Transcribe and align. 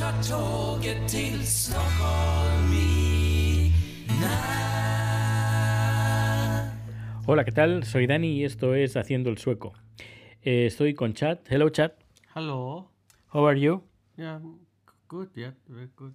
tar 0.00 0.16
tåget 0.22 1.08
till 1.08 1.42
Stockholm 1.44 2.72
i 2.72 3.72
natt. 4.20 4.48
Hola, 7.26 7.44
¿qué 7.44 7.52
tal? 7.52 7.84
Soy 7.84 8.06
Dani 8.06 8.38
y 8.38 8.44
esto 8.44 8.74
es 8.74 8.96
Haciendo 8.96 9.28
el 9.28 9.36
Sueco. 9.36 9.74
Eh, 10.40 10.66
estoy 10.66 10.94
con 10.94 11.12
Chat. 11.12 11.40
Hello, 11.50 11.68
Chat. 11.68 11.92
Hello. 12.34 12.88
How 13.34 13.46
are 13.46 13.60
you? 13.60 13.82
Yeah, 14.16 14.40
good. 15.06 15.28
Yeah, 15.34 15.52
very 15.68 15.90
good. 15.96 16.12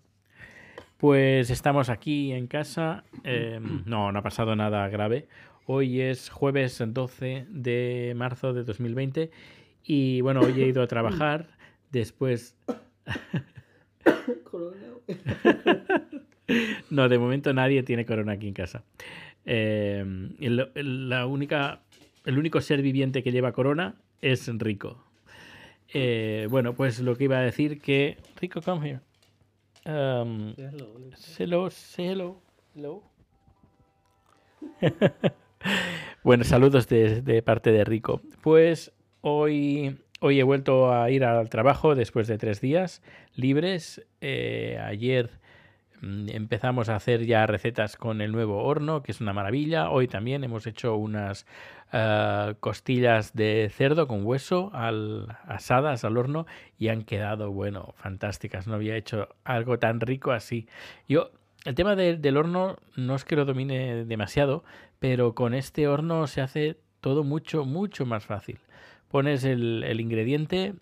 Pues 0.98 1.52
estamos 1.52 1.90
aquí 1.90 2.32
en 2.32 2.48
casa. 2.48 3.04
Eh, 3.24 3.60
no, 3.86 4.12
no 4.12 4.18
ha 4.18 4.24
pasado 4.24 4.56
nada 4.56 4.90
grave. 4.90 5.28
Hoy 5.68 6.02
es 6.02 6.30
jueves 6.30 6.82
12 6.84 7.46
de 7.50 8.14
marzo 8.16 8.52
de 8.52 8.64
2020 8.64 9.30
y 9.84 10.22
bueno, 10.22 10.40
hoy 10.40 10.60
he 10.60 10.68
ido 10.70 10.82
a 10.82 10.88
trabajar. 10.88 11.50
Después... 11.92 12.58
no, 16.90 17.10
de 17.10 17.18
momento 17.20 17.54
nadie 17.54 17.84
tiene 17.84 18.06
corona 18.06 18.34
aquí 18.34 18.48
en 18.48 18.54
casa. 18.54 18.84
Eh, 19.46 20.04
el, 20.40 20.72
el- 20.76 21.10
la 21.10 21.26
única, 21.26 21.82
el 22.26 22.38
único 22.38 22.62
ser 22.62 22.82
viviente 22.82 23.24
que 23.24 23.32
lleva 23.32 23.52
corona 23.52 23.96
es 24.22 24.48
Rico. 24.60 25.04
Eh, 25.94 26.48
bueno, 26.50 26.74
pues 26.74 27.00
lo 27.00 27.16
que 27.16 27.26
iba 27.26 27.38
a 27.38 27.42
decir 27.42 27.80
que... 27.80 28.18
Rico, 28.42 28.62
come 28.62 28.90
here. 28.90 29.00
Um, 29.86 30.54
hello, 31.38 31.70
say 31.70 32.08
hello. 32.08 32.42
Hello. 32.76 33.04
bueno, 36.24 36.44
saludos 36.44 36.88
de, 36.88 37.22
de 37.22 37.42
parte 37.44 37.72
de 37.72 37.84
Rico. 37.84 38.22
Pues 38.42 38.92
hoy, 39.22 39.98
hoy 40.22 40.40
he 40.40 40.44
vuelto 40.44 40.94
a 40.94 41.10
ir 41.10 41.24
al 41.26 41.50
trabajo 41.50 41.96
después 41.96 42.28
de 42.28 42.38
tres 42.38 42.62
días 42.62 43.02
libres. 43.36 44.06
Eh, 44.22 44.80
ayer 44.84 45.30
mm, 46.02 46.30
empezamos 46.30 46.90
a 46.90 46.96
hacer 46.96 47.26
ya 47.26 47.46
recetas 47.48 47.98
con 47.98 48.22
el 48.22 48.32
nuevo 48.32 48.64
horno, 48.64 49.04
que 49.04 49.12
es 49.12 49.22
una 49.22 49.34
maravilla. 49.34 49.90
Hoy 49.90 50.08
también 50.08 50.44
hemos 50.44 50.68
hecho 50.68 50.96
unas 50.96 51.46
ah, 51.92 52.54
costillas 52.60 53.34
de 53.34 53.70
cerdo 53.74 54.08
con 54.08 54.26
hueso 54.26 54.72
asadas 55.48 56.04
al 56.06 56.18
horno 56.18 56.46
y 56.78 56.90
han 56.90 57.04
quedado, 57.04 57.52
bueno, 57.52 57.94
fantásticas. 57.98 58.68
No 58.68 58.76
había 58.76 58.96
hecho 58.96 59.30
algo 59.44 59.80
tan 59.80 60.00
rico 60.02 60.32
así. 60.32 60.68
Yo, 61.08 61.32
el 61.66 61.76
tema 61.76 61.96
de- 61.96 62.18
del 62.18 62.38
horno 62.38 62.78
no 62.96 63.16
es 63.16 63.26
que 63.26 63.36
lo 63.36 63.46
domine 63.46 64.06
demasiado, 64.06 64.64
pero 65.00 65.36
con 65.36 65.54
este 65.54 65.88
horno 65.88 66.28
se 66.28 66.42
hace 66.42 66.78
todo 67.02 67.24
mucho, 67.24 67.66
mucho 67.66 68.06
más 68.06 68.26
fácil. 68.26 68.60
Pones 69.16 69.46
el, 69.46 69.98
ingrediente, 70.02 70.74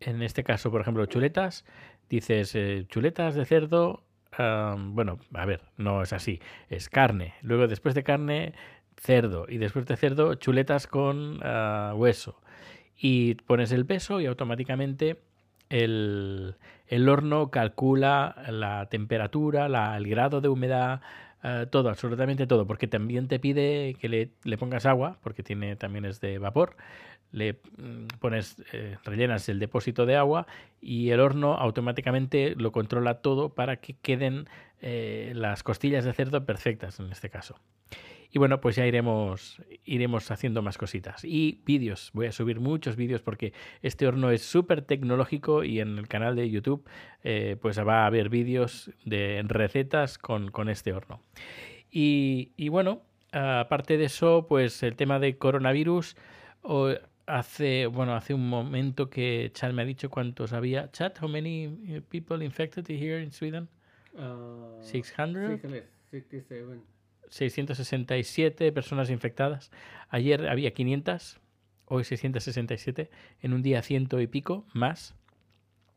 en 0.00 0.22
este 0.22 0.44
caso, 0.44 0.70
por 0.70 0.80
ejemplo, 0.80 1.04
chuletas, 1.04 1.66
dices 2.08 2.54
eh, 2.54 2.86
chuletas 2.88 3.34
de 3.34 3.44
cerdo, 3.44 4.02
bueno, 4.38 5.18
a 5.34 5.44
ver, 5.44 5.60
no 5.76 6.00
es 6.00 6.14
así, 6.14 6.40
es 6.70 6.88
carne. 6.88 7.34
Luego, 7.42 7.66
después 7.66 7.94
de 7.94 8.02
carne, 8.02 8.54
cerdo. 8.96 9.44
Y 9.46 9.58
después 9.58 9.84
de 9.84 9.94
cerdo, 9.98 10.36
chuletas 10.36 10.86
con 10.86 11.40
ah, 11.42 11.92
hueso. 11.94 12.40
Y 12.96 13.34
pones 13.34 13.72
el 13.72 13.84
peso 13.84 14.22
y 14.22 14.26
automáticamente 14.26 15.20
el, 15.68 16.56
el 16.86 17.08
horno 17.10 17.50
calcula 17.50 18.42
la 18.48 18.86
temperatura, 18.88 19.68
la- 19.68 19.98
el 19.98 20.08
grado 20.08 20.40
de 20.40 20.48
humedad, 20.48 21.02
eh, 21.42 21.66
todo, 21.70 21.90
absolutamente 21.90 22.46
todo, 22.46 22.66
porque 22.66 22.88
también 22.88 23.28
te 23.28 23.38
pide 23.38 23.94
que 24.00 24.08
le, 24.08 24.30
le 24.44 24.58
pongas 24.58 24.86
agua, 24.86 25.18
porque 25.22 25.42
tiene 25.42 25.76
también 25.76 26.04
es 26.04 26.20
de 26.20 26.38
vapor, 26.38 26.76
le 27.32 27.54
mm, 27.54 28.06
pones, 28.20 28.62
eh, 28.72 28.96
rellenas 29.04 29.48
el 29.48 29.58
depósito 29.58 30.06
de 30.06 30.16
agua 30.16 30.46
y 30.80 31.10
el 31.10 31.20
horno 31.20 31.54
automáticamente 31.54 32.54
lo 32.56 32.72
controla 32.72 33.20
todo 33.20 33.54
para 33.54 33.76
que 33.76 33.94
queden 33.94 34.48
eh, 34.80 35.32
las 35.34 35.62
costillas 35.62 36.04
de 36.04 36.12
cerdo 36.12 36.44
perfectas 36.44 37.00
en 37.00 37.10
este 37.10 37.30
caso. 37.30 37.58
Y 38.30 38.38
bueno, 38.38 38.60
pues 38.60 38.76
ya 38.76 38.86
iremos, 38.86 39.62
iremos 39.84 40.30
haciendo 40.30 40.60
más 40.60 40.76
cositas. 40.76 41.24
Y 41.24 41.62
vídeos, 41.64 42.10
voy 42.12 42.26
a 42.26 42.32
subir 42.32 42.60
muchos 42.60 42.96
vídeos 42.96 43.22
porque 43.22 43.52
este 43.82 44.06
horno 44.06 44.30
es 44.30 44.42
súper 44.42 44.82
tecnológico 44.82 45.64
y 45.64 45.80
en 45.80 45.96
el 45.96 46.08
canal 46.08 46.36
de 46.36 46.50
YouTube 46.50 46.86
eh, 47.22 47.56
pues 47.62 47.78
va 47.78 48.02
a 48.02 48.06
haber 48.06 48.28
vídeos 48.28 48.90
de 49.04 49.42
recetas 49.46 50.18
con, 50.18 50.50
con 50.50 50.68
este 50.68 50.92
horno. 50.92 51.22
Y, 51.90 52.52
y 52.56 52.68
bueno, 52.68 53.02
aparte 53.32 53.96
de 53.96 54.04
eso, 54.04 54.46
pues 54.48 54.82
el 54.82 54.96
tema 54.96 55.18
de 55.18 55.38
coronavirus, 55.38 56.16
hace, 57.26 57.86
bueno, 57.86 58.14
hace 58.14 58.34
un 58.34 58.48
momento 58.48 59.10
que 59.10 59.50
Chat 59.52 59.72
me 59.72 59.82
ha 59.82 59.84
dicho 59.84 60.10
cuántos 60.10 60.52
había. 60.52 60.90
Chat, 60.92 61.20
how 61.20 61.28
many 61.28 61.66
uh, 61.66 62.00
people 62.08 62.44
infected 62.44 62.88
here 62.88 63.22
in 63.22 63.32
Sweden? 63.32 63.68
Uh, 64.14 64.82
600? 64.82 65.60
667. 65.60 66.80
667 67.28 68.72
personas 68.72 69.10
infectadas. 69.10 69.70
Ayer 70.08 70.48
había 70.48 70.72
500, 70.72 71.40
hoy 71.86 72.04
667, 72.04 73.10
en 73.40 73.52
un 73.52 73.62
día 73.62 73.82
ciento 73.82 74.20
y 74.20 74.26
pico 74.26 74.64
más. 74.72 75.14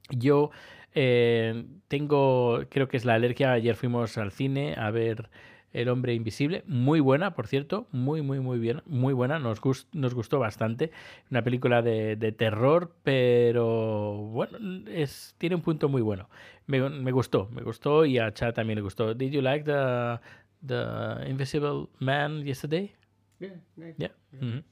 Yo 0.10 0.50
eh, 0.96 1.66
tengo, 1.88 2.64
creo 2.70 2.88
que 2.88 2.98
es 2.98 3.06
la 3.06 3.14
alergia. 3.14 3.52
Ayer 3.52 3.76
fuimos 3.76 4.18
al 4.18 4.32
cine 4.32 4.76
a 4.76 4.90
ver 4.90 5.30
El 5.72 5.90
hombre 5.90 6.14
invisible, 6.16 6.64
muy 6.66 7.00
buena, 7.00 7.36
por 7.36 7.46
cierto, 7.48 7.88
muy, 7.92 8.22
muy, 8.24 8.40
muy 8.40 8.58
bien, 8.58 8.82
muy 8.88 9.14
buena, 9.14 9.38
nos, 9.38 9.62
gust- 9.62 9.88
nos 9.94 10.16
gustó 10.16 10.40
bastante. 10.40 10.92
Una 11.30 11.44
película 11.44 11.82
de, 11.84 12.16
de 12.16 12.32
terror, 12.32 12.96
pero 13.04 14.14
bueno, 14.18 14.58
es, 14.88 15.36
tiene 15.38 15.56
un 15.56 15.62
punto 15.62 15.88
muy 15.88 16.02
bueno. 16.02 16.28
Me, 16.66 16.90
me 16.90 17.12
gustó, 17.12 17.50
me 17.52 17.62
gustó 17.62 18.06
y 18.06 18.18
a 18.18 18.34
Chad 18.34 18.54
también 18.54 18.78
le 18.78 18.82
gustó. 18.82 19.14
Did 19.14 19.32
you 19.32 19.42
like 19.42 19.64
the, 19.64 20.20
the 20.66 21.30
Invisible 21.30 21.88
Man 22.00 22.44
yesterday? 22.44 22.92
Yeah, 23.40 23.54
nice. 23.76 23.96
Yeah. 23.98 24.12
Ujú. 24.34 24.64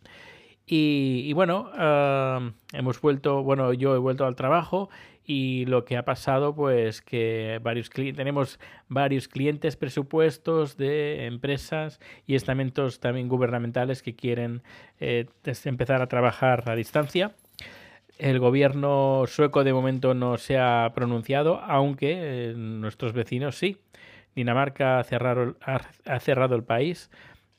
Y, 0.70 1.32
bueno, 1.32 1.72
ah, 1.76 2.52
hemos 2.74 3.00
vuelto, 3.00 3.42
bueno, 3.42 3.72
yo 3.72 3.96
he 3.96 4.00
vuelto 4.00 4.26
al 4.26 4.36
trabajo 4.36 4.90
y 5.24 5.66
lo 5.66 5.86
que 5.86 5.96
ha 5.96 6.04
pasado, 6.04 6.54
pues 6.54 7.02
que 7.02 7.60
varios 7.64 7.90
tenemos 7.90 8.60
varios 8.90 9.30
clientes, 9.30 9.78
presupuestos 9.78 10.76
de 10.76 11.26
empresas 11.26 12.02
y 12.26 12.36
estamentos 12.36 13.00
también 13.00 13.30
gubernamentales 13.30 14.02
que 14.02 14.16
quieren 14.16 14.62
eh, 15.00 15.28
empezar 15.64 16.02
a 16.02 16.08
trabajar 16.08 16.70
a 16.70 16.76
distancia. 16.76 17.34
El 18.18 18.40
gobierno 18.40 19.24
sueco 19.28 19.64
de 19.64 19.72
momento 19.72 20.14
no 20.14 20.38
se 20.38 20.58
ha 20.58 20.92
pronunciado, 20.94 21.62
aunque 21.62 22.50
eh, 22.50 22.54
nuestros 22.56 23.14
vecinos 23.14 23.58
sí. 23.58 23.78
Dinamarca 24.36 25.00
ha 25.00 25.04
cerrado, 25.04 25.56
ha 25.62 26.20
cerrado 26.20 26.56
el 26.56 26.64
país, 26.64 27.10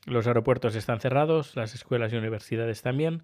los 0.09 0.27
aeropuertos 0.27 0.75
están 0.75 0.99
cerrados, 0.99 1.55
las 1.55 1.73
escuelas 1.75 2.11
y 2.11 2.17
universidades 2.17 2.81
también, 2.81 3.23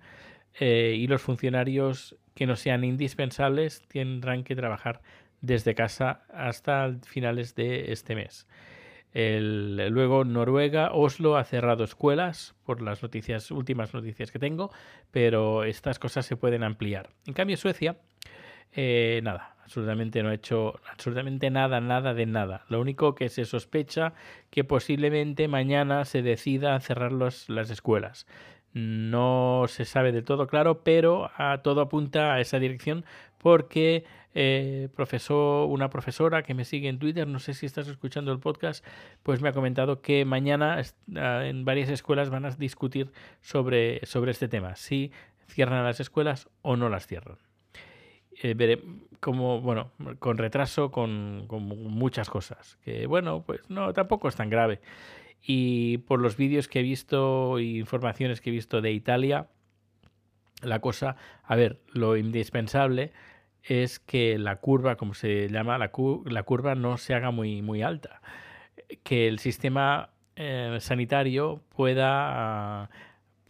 eh, 0.59 0.95
y 0.97 1.07
los 1.07 1.21
funcionarios 1.21 2.15
que 2.33 2.45
no 2.45 2.55
sean 2.55 2.83
indispensables 2.83 3.81
tendrán 3.87 4.43
que 4.43 4.55
trabajar 4.55 5.01
desde 5.41 5.75
casa 5.75 6.23
hasta 6.33 6.95
finales 7.05 7.55
de 7.55 7.91
este 7.91 8.15
mes. 8.15 8.47
El- 9.13 9.87
luego 9.91 10.25
Noruega, 10.25 10.91
Oslo 10.91 11.37
ha 11.37 11.45
cerrado 11.45 11.85
escuelas 11.85 12.53
por 12.65 12.81
las 12.81 13.01
noticias, 13.01 13.49
últimas 13.51 13.93
noticias 13.93 14.31
que 14.31 14.39
tengo, 14.39 14.71
pero 15.11 15.63
estas 15.63 15.99
cosas 15.99 16.25
se 16.25 16.35
pueden 16.35 16.63
ampliar. 16.63 17.09
En 17.25 17.33
cambio, 17.33 17.55
Suecia, 17.55 17.97
eh, 18.73 19.21
nada, 19.23 19.55
absolutamente 19.63 20.21
no 20.21 20.29
ha 20.29 20.33
hecho 20.33 20.79
absolutamente 20.91 21.49
nada, 21.49 21.81
nada 21.81 22.13
de 22.13 22.25
nada. 22.25 22.65
Lo 22.69 22.79
único 22.79 23.15
que 23.15 23.29
se 23.29 23.45
sospecha 23.45 24.13
que 24.49 24.63
posiblemente 24.63 25.47
mañana 25.47 26.05
se 26.05 26.21
decida 26.21 26.79
cerrar 26.79 27.11
las 27.11 27.69
escuelas. 27.69 28.27
No 28.73 29.65
se 29.67 29.85
sabe 29.85 30.11
del 30.11 30.25
todo 30.25 30.47
claro, 30.47 30.83
pero 30.83 31.31
a, 31.37 31.61
todo 31.63 31.81
apunta 31.81 32.33
a 32.33 32.41
esa 32.41 32.59
dirección 32.59 33.05
porque 33.37 34.03
eh, 34.33 34.89
una 35.39 35.89
profesora 35.89 36.43
que 36.43 36.53
me 36.53 36.65
sigue 36.65 36.89
en 36.89 36.99
Twitter, 36.99 37.25
no 37.25 37.39
sé 37.39 37.53
si 37.53 37.65
estás 37.65 37.87
escuchando 37.87 38.33
el 38.33 38.39
podcast, 38.39 38.85
pues 39.23 39.41
me 39.41 39.49
ha 39.49 39.53
comentado 39.53 40.01
que 40.01 40.25
mañana 40.25 40.81
ah, 41.15 41.45
en 41.45 41.63
varias 41.63 41.89
escuelas 41.89 42.29
van 42.29 42.45
a 42.45 42.51
discutir 42.51 43.11
sobre, 43.41 44.05
sobre 44.05 44.31
este 44.31 44.49
tema, 44.49 44.75
si 44.75 45.11
cierran 45.47 45.85
las 45.85 46.01
escuelas 46.01 46.49
o 46.61 46.75
no 46.75 46.89
las 46.89 47.07
cierran. 47.07 47.37
Eh, 48.41 48.53
veré 48.53 48.81
como, 49.19 49.61
bueno, 49.61 49.91
con 50.19 50.37
retraso, 50.37 50.91
con, 50.91 51.47
muchas 51.47 52.29
cosas. 52.29 52.77
Que 52.83 53.07
bueno, 53.07 53.43
pues 53.45 53.61
no, 53.69 53.93
tampoco 53.93 54.27
es 54.27 54.35
tan 54.35 54.49
grave. 54.49 54.81
Y 55.41 55.99
por 55.99 56.19
los 56.19 56.37
vídeos 56.37 56.67
que 56.67 56.79
he 56.79 56.83
visto 56.83 57.59
y 57.59 57.79
informaciones 57.79 58.41
que 58.41 58.49
he 58.49 58.53
visto 58.53 58.81
de 58.81 58.91
Italia, 58.91 59.47
la 60.61 60.79
cosa, 60.79 61.15
a 61.43 61.55
ver, 61.55 61.81
lo 61.93 62.17
indispensable 62.17 63.11
es 63.63 63.99
que 63.99 64.37
la 64.37 64.57
curva, 64.57 64.95
como 64.95 65.13
se 65.13 65.49
llama, 65.49 65.77
la, 65.77 65.91
cu- 65.91 66.23
la 66.27 66.43
curva 66.43 66.75
no 66.75 66.97
se 66.97 67.13
haga 67.13 67.31
muy, 67.31 67.61
muy 67.61 67.81
alta. 67.83 68.21
Que 69.03 69.27
el 69.27 69.39
sistema 69.39 70.09
eh, 70.35 70.77
sanitario 70.81 71.61
pueda 71.75 72.89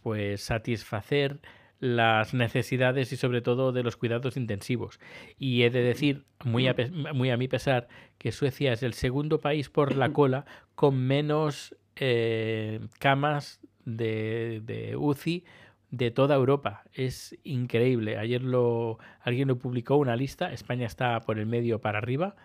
pues 0.02 0.42
satisfacer 0.42 1.40
las 1.80 2.32
necesidades 2.34 3.12
y 3.12 3.16
sobre 3.16 3.42
todo 3.42 3.72
de 3.72 3.82
los 3.82 3.96
cuidados 3.96 4.36
intensivos. 4.36 4.98
Y 5.38 5.62
he 5.62 5.70
de 5.70 5.82
decir, 5.82 6.24
muy 6.44 6.68
a, 6.68 6.74
muy 7.14 7.30
a 7.30 7.36
mi 7.36 7.48
pesar, 7.48 7.88
que 8.18 8.32
Suecia 8.32 8.72
es 8.72 8.82
el 8.82 8.94
segundo 8.94 9.38
país 9.40 9.68
por 9.68 9.94
la 9.96 10.08
cola 10.12 10.44
con 10.74 10.96
menos 10.98 11.74
eh, 11.96 12.80
camas 12.98 13.60
de, 13.84 14.62
de 14.64 14.96
UCI 14.96 15.44
de 15.90 16.10
toda 16.10 16.34
Europa. 16.34 16.84
Es 16.92 17.38
increíble. 17.44 18.18
Ayer 18.18 18.42
lo, 18.42 18.98
alguien 19.20 19.48
lo 19.48 19.58
publicó 19.58 19.96
una 19.96 20.16
lista. 20.16 20.52
España 20.52 20.86
está 20.86 21.20
por 21.20 21.38
el 21.38 21.46
medio 21.46 21.80
para 21.80 21.98
arriba. 21.98 22.36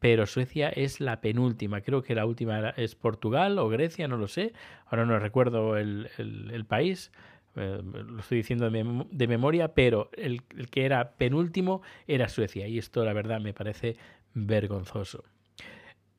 Pero 0.00 0.26
Suecia 0.26 0.68
es 0.68 1.00
la 1.00 1.20
penúltima. 1.20 1.80
Creo 1.80 2.02
que 2.02 2.14
la 2.14 2.26
última 2.26 2.70
es 2.70 2.94
Portugal 2.94 3.58
o 3.58 3.68
Grecia, 3.68 4.08
no 4.08 4.16
lo 4.18 4.28
sé. 4.28 4.52
Ahora 4.86 5.06
no 5.06 5.18
recuerdo 5.18 5.76
el, 5.78 6.08
el- 6.18 6.50
el 6.52 6.64
país. 6.66 7.10
Eh, 7.56 7.80
lo 7.82 8.20
estoy 8.20 8.38
diciendo 8.38 8.68
de, 8.70 8.84
mem- 8.84 9.08
de 9.10 9.28
memoria, 9.28 9.74
pero 9.74 10.10
el, 10.16 10.42
que 10.70 10.84
era 10.84 11.12
penúltimo 11.12 11.82
era 12.06 12.28
Suecia. 12.28 12.66
Y 12.68 12.78
esto, 12.78 13.04
la 13.04 13.12
verdad, 13.12 13.40
me 13.40 13.52
parece 13.54 13.96
vergonzoso. 14.34 15.24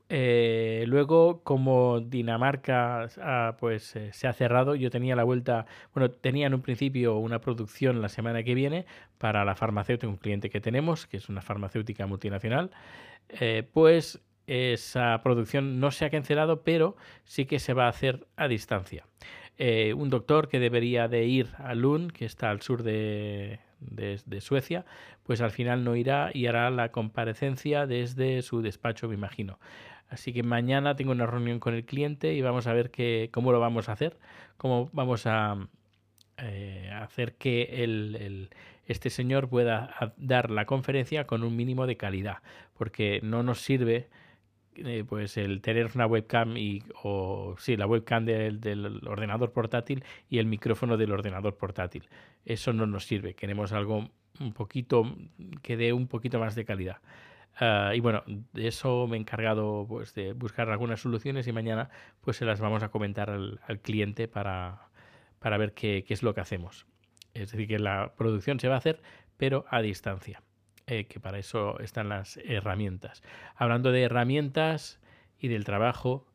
Eh, 0.07 0.83
luego, 0.87 1.41
como 1.43 1.99
Dinamarca 1.99 3.07
pues 3.59 3.95
eh, 3.95 4.11
se 4.13 4.27
ha 4.27 4.33
cerrado, 4.33 4.75
yo 4.75 4.91
tenía 4.91 5.15
la 5.15 5.23
vuelta, 5.23 5.65
bueno, 5.95 6.11
tenía 6.11 6.45
en 6.45 6.53
un 6.53 6.61
principio 6.61 7.17
una 7.17 7.41
producción 7.41 8.01
la 8.03 8.09
semana 8.09 8.43
que 8.43 8.53
viene 8.53 8.85
para 9.17 9.43
la 9.45 9.55
farmacéutica, 9.55 10.07
un 10.07 10.17
cliente 10.17 10.51
que 10.51 10.61
tenemos, 10.61 11.07
que 11.07 11.17
es 11.17 11.27
una 11.27 11.41
farmacéutica 11.41 12.05
multinacional, 12.05 12.69
pues 13.73 14.21
esa 14.47 15.19
producción 15.23 15.79
no 15.79 15.89
se 15.91 16.05
ha 16.05 16.09
cancelado, 16.11 16.61
pero 16.63 16.95
sí 17.23 17.45
que 17.45 17.57
se 17.59 17.73
va 17.73 17.85
a 17.85 17.89
hacer 17.89 18.27
a 18.35 18.47
distancia. 18.47 19.05
Eh, 19.57 19.93
un 19.93 20.09
doctor 20.09 20.49
que 20.49 20.59
debería 20.59 21.07
de 21.07 21.25
ir 21.25 21.49
a 21.57 21.75
Lund, 21.75 22.11
que 22.11 22.25
está 22.25 22.49
al 22.49 22.61
sur 22.61 22.83
de, 22.83 23.59
Suecia, 24.41 24.85
pues 25.23 25.41
al 25.41 25.51
final 25.51 25.83
no 25.83 25.95
irá 25.95 26.29
y 26.33 26.47
hará 26.47 26.69
la 26.69 26.91
comparecencia 26.91 27.85
desde 27.85 28.41
su 28.41 28.61
despacho, 28.61 29.07
me 29.07 29.15
imagino. 29.15 29.59
Así 30.09 30.33
que 30.33 30.43
mañana 30.43 30.95
tengo 30.95 31.11
una 31.11 31.25
reunión 31.25 31.59
con 31.59 31.73
el 31.73 31.85
cliente 31.85 32.33
y 32.33 32.41
vamos 32.41 32.67
a 32.67 32.73
ver 32.73 32.91
qué, 32.91 33.29
cómo 33.31 33.51
lo 33.51 33.59
vamos 33.59 33.89
a 33.89 33.93
hacer, 33.93 34.17
cómo 34.57 34.89
vamos 34.93 35.25
a 35.25 35.67
eh, 36.37 36.91
hacer 36.93 37.35
que 37.35 37.83
el, 37.83 38.49
este 38.87 39.09
señor 39.09 39.47
pueda 39.49 40.13
dar 40.17 40.51
la 40.51 40.65
conferencia 40.65 41.25
con 41.25 41.43
un 41.43 41.55
mínimo 41.55 41.87
de 41.87 41.97
calidad, 41.97 42.39
porque 42.77 43.19
no 43.23 43.41
nos 43.41 43.61
sirve 43.61 44.09
eh, 44.77 45.03
pues 45.07 45.37
el 45.37 45.61
tener 45.61 45.89
una 45.95 46.05
webcam 46.05 46.57
y 46.57 46.83
o 47.03 47.55
sí 47.57 47.77
la 47.77 47.87
webcam 47.87 48.25
del, 48.25 48.59
del 48.59 49.07
ordenador 49.07 49.51
portátil 49.51 50.03
y 50.29 50.39
el 50.39 50.45
micrófono 50.45 50.97
del 50.97 51.11
ordenador 51.11 51.57
portátil. 51.57 52.07
Eso 52.45 52.73
no 52.73 52.85
nos 52.85 53.05
sirve 53.05 53.33
queremos 53.33 53.71
algo 53.71 54.09
un 54.39 54.53
poquito 54.53 55.15
que 55.61 55.77
dé 55.77 55.93
un 55.93 56.07
poquito 56.07 56.39
más 56.39 56.55
de 56.55 56.65
calidad. 56.65 56.97
Ah, 57.57 57.93
y 57.95 58.01
bueno, 58.01 58.23
de 58.25 58.67
eso 58.67 59.07
me 59.07 59.15
he 59.15 59.19
encargado 59.19 59.85
pues, 59.87 60.13
de 60.13 60.33
buscar 60.33 60.69
algunas 60.69 60.99
soluciones 60.99 61.47
y 61.47 61.53
mañana 61.53 61.89
pues 62.21 62.37
se 62.37 62.45
las 62.45 62.59
vamos 62.59 62.83
a 62.83 62.89
comentar 62.89 63.29
al, 63.29 63.61
al 63.65 63.79
cliente 63.79 64.27
para, 64.27 64.89
para 65.39 65.57
ver 65.57 65.73
qué, 65.73 66.03
qué 66.05 66.13
es 66.13 66.21
lo 66.21 66.33
que 66.33 66.41
hacemos. 66.41 66.85
Es 67.33 67.51
decir, 67.51 67.67
que 67.67 67.79
la 67.79 68.13
producción 68.17 68.59
se 68.59 68.67
va 68.67 68.75
a 68.75 68.79
hacer, 68.79 69.01
pero 69.37 69.65
a 69.69 69.81
distancia, 69.81 70.41
eh, 70.87 71.05
que 71.05 71.19
para 71.19 71.39
eso 71.39 71.79
están 71.79 72.09
las 72.09 72.37
herramientas. 72.37 73.23
Hablando 73.55 73.91
de 73.91 74.03
herramientas 74.03 74.99
y 75.39 75.47
del 75.47 75.65
trabajo, 75.65 76.27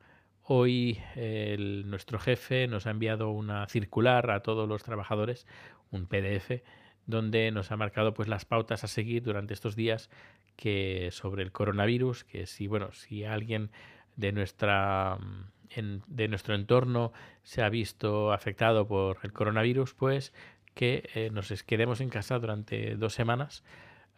hoy 0.42 1.00
el- 1.16 1.88
nuestro 1.88 2.18
jefe 2.18 2.66
nos 2.66 2.86
ha 2.86 2.90
enviado 2.90 3.30
una 3.30 3.66
circular 3.68 4.30
a 4.30 4.42
todos 4.42 4.68
los 4.68 4.82
trabajadores, 4.82 5.46
un 5.90 6.06
PDF, 6.06 6.62
donde 7.06 7.50
nos 7.50 7.70
ha 7.72 7.76
marcado 7.76 8.14
pues 8.14 8.28
las 8.28 8.44
pautas 8.44 8.84
a 8.84 8.88
seguir 8.88 9.22
durante 9.22 9.54
estos 9.54 9.76
días 9.76 10.10
que 10.56 11.08
sobre 11.12 11.42
el 11.42 11.52
coronavirus, 11.52 12.24
que 12.24 12.46
si 12.46 12.66
bueno, 12.66 12.92
si 12.92 13.24
alguien 13.24 13.70
de 14.16 14.32
nuestra 14.32 15.18
de 16.08 16.26
nuestro 16.28 16.56
entorno 16.56 17.12
se 17.44 17.62
ha 17.62 17.68
visto 17.68 18.32
afectado 18.32 18.88
por 18.88 19.18
el 19.22 19.32
coronavirus, 19.32 19.94
pues 19.94 20.34
que 20.74 21.08
eh, 21.14 21.30
nos 21.30 21.50
quedemos 21.62 22.00
en 22.00 22.08
casa 22.08 22.38
durante 22.40 22.96
dos 22.96 23.14
semanas 23.14 23.62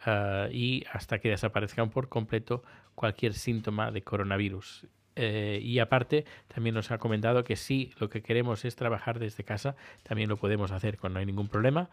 ah, 0.05 0.49
y 0.51 0.85
hasta 0.93 1.19
que 1.19 1.31
desaparezcan 1.31 1.91
por 1.91 2.09
completo 2.09 2.63
cualquier 2.95 3.35
síntoma 3.35 3.91
de 3.91 4.03
coronavirus. 4.03 4.87
Eh, 5.15 5.61
y 5.63 5.79
aparte, 5.79 6.25
también 6.49 6.75
nos 6.75 6.91
ha 6.91 6.99
comentado 6.99 7.45
que 7.45 7.57
si 7.57 7.93
lo 7.99 8.09
que 8.09 8.23
queremos 8.23 8.65
es 8.65 8.77
trabajar 8.77 9.19
desde 9.19 9.45
casa, 9.45 9.77
también 10.03 10.29
lo 10.29 10.37
podemos 10.37 10.71
hacer 10.71 10.97
con 10.97 11.13
no 11.13 11.19
hay 11.19 11.27
ningún 11.27 11.49
problema. 11.49 11.91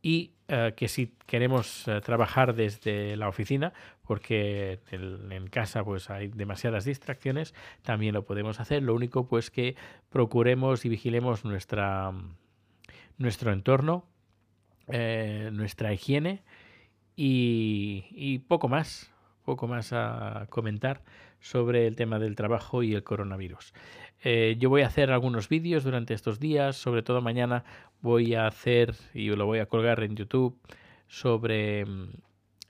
Y 0.00 0.32
eh, 0.46 0.74
que 0.76 0.86
si 0.88 1.14
queremos 1.26 1.88
eh, 1.88 2.00
trabajar 2.00 2.54
desde 2.54 3.16
la 3.16 3.28
oficina, 3.28 3.72
porque 4.06 4.78
en 4.92 5.48
casa 5.48 5.84
pues 5.84 6.08
hay 6.08 6.28
demasiadas 6.28 6.84
distracciones, 6.84 7.54
también 7.82 8.14
lo 8.14 8.24
podemos 8.24 8.60
hacer. 8.60 8.82
Lo 8.82 8.94
único 8.94 9.26
pues 9.26 9.50
que 9.50 9.74
procuremos 10.08 10.84
y 10.84 10.88
vigilemos 10.88 11.44
nuestra, 11.44 12.12
nuestro 13.18 13.52
entorno, 13.52 14.06
eh, 14.86 15.50
nuestra 15.52 15.92
higiene 15.92 16.42
y, 17.20 18.38
poco 18.46 18.68
más, 18.68 19.10
poco 19.44 19.66
más 19.66 19.92
a 19.92 20.46
comentar 20.50 21.02
sobre 21.40 21.88
el 21.88 21.96
tema 21.96 22.20
del 22.20 22.36
trabajo 22.36 22.84
y 22.84 22.94
el 22.94 23.02
coronavirus. 23.02 23.74
Eh, 24.22 24.56
yo 24.58 24.70
voy 24.70 24.82
a 24.82 24.86
hacer 24.86 25.10
algunos 25.10 25.48
vídeos 25.48 25.82
durante 25.82 26.14
estos 26.14 26.38
días, 26.38 26.76
sobre 26.76 27.02
todo 27.02 27.20
mañana 27.20 27.64
voy 28.02 28.34
a 28.34 28.46
hacer 28.46 28.94
y 29.14 29.30
lo 29.30 29.46
voy 29.46 29.58
a 29.58 29.66
colgar 29.66 30.02
en 30.02 30.14
YouTube 30.14 30.58
sobre 31.08 31.84
mm, 31.84 32.10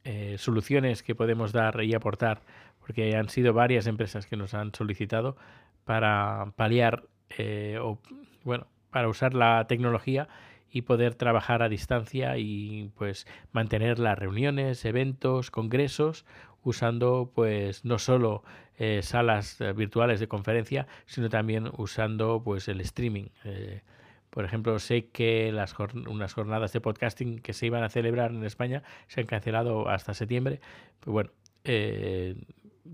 eh, 0.04 0.36
soluciones 0.38 1.02
que 1.02 1.14
podemos 1.14 1.52
dar 1.52 1.82
y 1.82 1.94
aportar, 1.94 2.42
porque 2.80 3.16
han 3.16 3.28
sido 3.28 3.52
varias 3.52 3.86
empresas 3.86 4.26
que 4.26 4.36
nos 4.36 4.54
han 4.54 4.74
solicitado 4.74 5.36
para 5.84 6.52
paliar 6.56 7.04
eh, 7.36 7.78
o 7.82 7.98
bueno, 8.44 8.66
para 8.90 9.08
usar 9.08 9.34
la 9.34 9.66
tecnología 9.66 10.28
y 10.70 10.82
poder 10.82 11.14
trabajar 11.14 11.62
a 11.62 11.68
distancia 11.68 12.36
y 12.38 12.90
pues 12.96 13.26
mantener 13.52 13.98
las 13.98 14.18
reuniones, 14.18 14.84
eventos, 14.84 15.50
congresos 15.50 16.24
usando 16.62 17.30
pues 17.34 17.84
no 17.84 17.98
solo 17.98 18.42
eh, 18.78 19.00
salas 19.02 19.60
eh, 19.60 19.72
virtuales 19.72 20.20
de 20.20 20.28
conferencia, 20.28 20.86
sino 21.06 21.28
también 21.28 21.70
usando 21.76 22.42
pues 22.44 22.68
el 22.68 22.80
streaming. 22.80 23.26
Eh, 23.44 23.82
por 24.30 24.44
ejemplo, 24.44 24.78
sé 24.78 25.06
que 25.06 25.50
las 25.52 25.74
jorn- 25.74 26.06
unas 26.08 26.34
jornadas 26.34 26.72
de 26.72 26.80
podcasting 26.80 27.38
que 27.38 27.54
se 27.54 27.66
iban 27.66 27.82
a 27.82 27.88
celebrar 27.88 28.30
en 28.30 28.44
España 28.44 28.82
se 29.06 29.20
han 29.20 29.26
cancelado 29.26 29.88
hasta 29.88 30.12
septiembre. 30.14 30.60
Pues 31.00 31.12
bueno, 31.12 31.30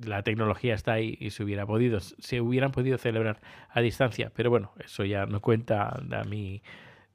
la 0.04 0.22
tecnología 0.22 0.74
está 0.74 0.94
ahí 0.94 1.16
y 1.20 1.30
se 1.30 1.44
hubiera 1.44 1.66
podido, 1.66 2.00
se 2.00 2.40
hubieran 2.40 2.72
podido 2.72 2.98
celebrar 2.98 3.40
a 3.68 3.80
distancia, 3.80 4.32
pero 4.34 4.50
bueno, 4.50 4.72
eso 4.84 5.04
ya 5.04 5.26
no 5.26 5.40
cuenta 5.40 5.88
a 5.88 6.24
mí, 6.24 6.62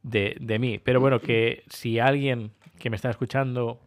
de, 0.09 0.35
de 0.39 0.59
mí. 0.59 0.79
Pero 0.79 0.99
bueno, 0.99 1.19
que 1.19 1.63
si 1.69 1.99
alguien 1.99 2.51
que 2.79 2.89
me 2.89 2.95
está 2.95 3.09
escuchando 3.09 3.79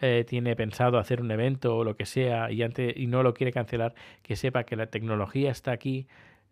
eh, 0.00 0.24
tiene 0.28 0.54
pensado 0.56 0.98
hacer 0.98 1.20
un 1.20 1.30
evento 1.30 1.76
o 1.76 1.84
lo 1.84 1.96
que 1.96 2.04
sea 2.06 2.50
y, 2.50 2.62
ante- 2.62 2.94
y 2.96 3.06
no 3.06 3.22
lo 3.22 3.32
quiere 3.34 3.52
cancelar, 3.52 3.94
que 4.22 4.36
sepa 4.36 4.64
que 4.64 4.76
la 4.76 4.86
tecnología 4.86 5.50
está 5.50 5.72
aquí, 5.72 6.06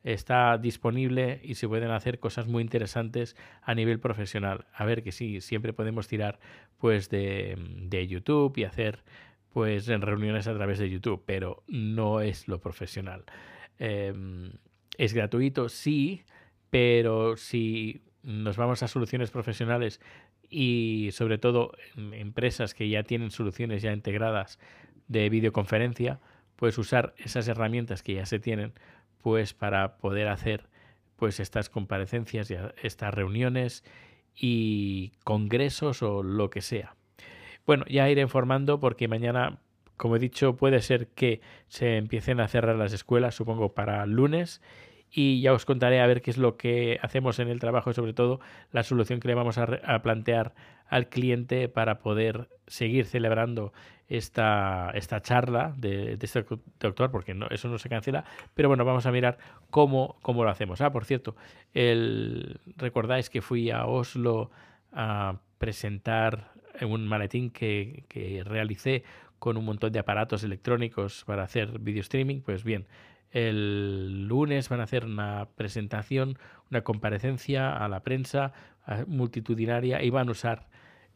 está 0.05 0.59
disponible 0.59 1.41
y 1.43 1.55
se 1.55 1.69
pueden 1.69 1.91
hacer 1.91 2.19
cosas 2.19 2.47
muy 2.49 2.63
interesantes 2.63 3.37
a 3.63 3.75
nivel 3.75 4.01
profesional. 4.01 4.67
A 4.75 4.85
ver 4.85 5.03
que 5.03 5.13
sí, 5.13 5.41
siempre 5.41 5.73
podemos 5.73 6.09
tirar 6.09 6.39
pues 6.79 7.09
de, 7.09 7.57
de 7.59 8.07
YouTube 8.09 8.57
y 8.57 8.65
hacer 8.65 9.05
pues 9.53 9.89
en 9.89 10.01
reuniones 10.01 10.47
a 10.49 10.55
través 10.55 10.79
de 10.79 10.89
YouTube, 10.89 11.23
pero 11.27 11.63
no 11.69 12.21
es 12.21 12.49
lo 12.49 12.59
profesional. 12.59 13.25
Eh, 13.79 14.13
es 14.99 15.13
gratuito, 15.13 15.69
sí, 15.69 16.23
pero 16.71 17.37
si 17.37 18.01
nos 18.23 18.57
vamos 18.57 18.83
a 18.83 18.89
soluciones 18.89 19.31
profesionales 19.31 20.01
y 20.49 21.11
sobre 21.13 21.39
todo 21.39 21.73
en 21.97 22.15
empresas 22.15 22.75
que 22.75 22.89
ya 22.89 23.03
tienen 23.03 23.31
soluciones 23.31 23.83
ya 23.83 23.93
integradas 23.93 24.59
de 25.09 25.29
videoconferencia, 25.29 26.21
pues 26.57 26.79
usar 26.79 27.15
esas 27.19 27.49
herramientas 27.49 28.03
que 28.03 28.15
ya 28.15 28.27
se 28.27 28.39
tienen 28.39 28.73
pues 29.21 29.55
para 29.55 29.97
poder 29.97 30.29
hacer 30.29 30.69
pues 31.17 31.41
estas 31.41 31.69
comparecencias 31.69 32.51
y 32.51 32.57
estas 32.83 33.15
reuniones 33.15 33.85
y 34.35 35.13
congresos 35.25 36.03
o 36.03 36.23
lo 36.23 36.51
que 36.51 36.63
sea. 36.63 36.97
Bueno, 37.67 37.85
ya 37.89 38.11
iré 38.11 38.23
informando 38.23 38.81
porque 38.81 39.07
mañana, 39.07 39.59
como 39.97 40.17
he 40.17 40.19
dicho, 40.19 40.57
puede 40.57 40.81
ser 40.83 41.09
que 41.09 41.41
se 41.69 41.97
empiecen 41.97 42.41
a 42.41 42.49
cerrar 42.49 42.77
las 42.77 42.93
escuelas, 42.93 43.35
supongo 43.35 43.73
para 43.73 44.05
lunes, 44.07 44.61
y 45.13 45.43
ya 45.43 45.53
os 45.53 45.67
contaré 45.67 46.01
a 46.01 46.07
ver 46.07 46.23
qué 46.23 46.31
es 46.31 46.39
lo 46.39 46.57
que 46.57 46.99
hacemos 47.03 47.39
en 47.39 47.49
el 47.49 47.61
trabajo 47.61 47.91
y 47.91 47.95
sobre 47.95 48.15
todo 48.15 48.41
la 48.73 48.83
solución 48.83 49.21
que 49.21 49.29
le 49.29 49.35
vamos 49.35 49.59
a, 49.59 49.65
a 49.85 50.03
plantear 50.03 50.55
al 50.89 51.09
cliente 51.09 51.69
para 51.69 51.99
poder 51.99 52.49
seguir 52.67 53.05
celebrando 53.07 53.73
esta, 54.09 54.91
esta 54.95 55.21
charla 55.23 55.75
de, 55.77 56.17
de 56.17 56.27
este 56.27 56.45
doctor, 56.81 57.11
porque 57.11 57.35
no, 57.35 57.47
eso 57.49 57.69
no 57.69 57.79
se 57.79 57.89
cancela, 57.89 58.25
pero 58.55 58.69
bueno, 58.69 58.85
vamos 58.85 59.07
a 59.07 59.13
mirar 59.13 59.39
cómo, 59.71 60.17
cómo 60.23 60.45
lo 60.45 60.51
hacemos. 60.51 60.81
Ah, 60.81 60.93
por 60.93 61.05
cierto, 61.05 61.35
el, 61.73 62.61
recordáis 62.77 63.31
que 63.31 63.41
fui 63.41 63.71
a 63.71 63.87
Oslo 63.87 64.51
a 64.93 65.39
presentar 65.59 66.53
un 66.83 67.07
maletín 67.07 67.51
que, 67.51 68.05
que 68.09 68.43
realicé 68.45 69.05
con 69.39 69.57
un 69.57 69.65
montón 69.65 69.93
de 69.93 69.99
aparatos 69.99 70.45
electrónicos 70.45 71.25
para 71.25 71.43
hacer 71.43 71.79
video 71.79 72.03
streaming, 72.03 72.43
pues 72.43 72.65
bien, 72.65 72.87
el 73.33 74.29
lunes 74.29 74.69
van 74.69 74.81
a 74.81 74.85
hacer 74.85 75.05
una 75.05 75.49
presentación, 75.57 76.39
una 76.71 76.83
comparecencia 76.83 77.77
a 77.77 77.89
la 77.89 78.01
prensa 78.01 78.53
multitudinaria 79.07 80.03
y 80.03 80.11
van 80.11 80.29
a 80.29 80.33
usar 80.33 80.69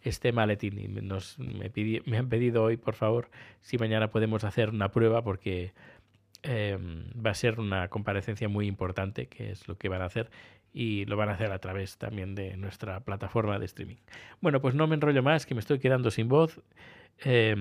este 0.02 0.32
maletín. 0.32 0.78
Y 0.78 0.88
nos, 0.88 1.38
me, 1.38 2.16
han 2.16 2.28
pedido 2.28 2.62
hoy, 2.64 2.76
por 2.76 2.94
favor, 2.94 3.30
si 3.60 3.76
mañana 3.78 4.10
podemos 4.10 4.44
hacer 4.44 4.70
una 4.70 4.90
prueba 4.90 5.22
porque 5.22 5.72
eh, 6.42 6.78
va 7.24 7.30
a 7.30 7.34
ser 7.34 7.60
una 7.60 7.88
comparecencia 7.88 8.48
muy 8.48 8.66
importante, 8.66 9.26
que 9.26 9.50
es 9.50 9.68
lo 9.68 9.76
que 9.76 9.88
van 9.88 10.02
a 10.02 10.06
hacer 10.06 10.30
y 10.72 11.06
lo 11.06 11.16
van 11.16 11.28
a 11.28 11.32
hacer 11.32 11.52
a 11.52 11.58
través 11.58 11.96
también 11.98 12.34
de 12.34 12.56
nuestra 12.56 13.00
plataforma 13.00 13.58
de 13.58 13.66
streaming. 13.66 13.96
Bueno, 14.40 14.60
pues 14.60 14.74
no 14.74 14.86
me 14.86 14.94
enrollo 14.94 15.22
más, 15.22 15.46
que 15.46 15.54
me 15.54 15.60
estoy 15.60 15.78
quedando 15.78 16.10
sin 16.10 16.28
voz 16.28 16.60
eh, 17.24 17.56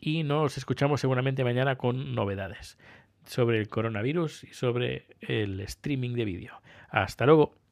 y 0.00 0.22
nos 0.22 0.58
escuchamos 0.58 1.00
seguramente 1.00 1.42
mañana 1.42 1.76
con 1.76 2.14
novedades 2.14 2.78
sobre 3.26 3.58
el 3.58 3.68
coronavirus 3.68 4.44
y 4.44 4.52
sobre 4.52 5.06
el 5.20 5.60
streaming 5.60 6.14
de 6.14 6.24
vídeo. 6.24 6.60
Hasta 6.90 7.26
luego. 7.26 7.63